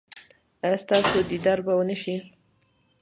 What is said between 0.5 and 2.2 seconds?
ایا ستاسو دیدار به و نه شي؟